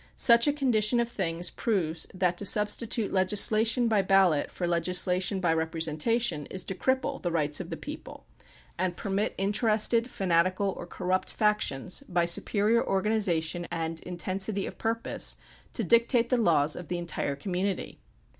Such 0.17 0.47
a 0.47 0.51
condition 0.53 0.99
of 0.99 1.07
things 1.07 1.51
proves 1.51 2.07
that 2.11 2.35
to 2.39 2.45
substitute 2.47 3.11
legislation 3.13 3.87
by 3.87 4.01
ballot 4.01 4.49
for 4.49 4.65
legislation 4.65 5.39
by 5.39 5.53
representation 5.53 6.47
is 6.47 6.63
to 6.63 6.73
cripple 6.73 7.21
the 7.21 7.31
rights 7.31 7.59
of 7.59 7.69
the 7.69 7.77
people 7.77 8.25
and 8.79 8.97
permit 8.97 9.35
interested, 9.37 10.09
fanatical, 10.09 10.73
or 10.75 10.87
corrupt 10.87 11.31
factions, 11.33 12.01
by 12.09 12.25
superior 12.25 12.83
organization 12.83 13.67
and 13.69 13.99
in 14.01 14.17
tensity 14.17 14.65
of 14.67 14.79
purpose, 14.79 15.35
to 15.73 15.83
dictate 15.83 16.29
the 16.29 16.35
laws 16.37 16.75
of 16.75 16.87
the 16.87 16.97
entire 16.97 17.35
community. 17.35 17.99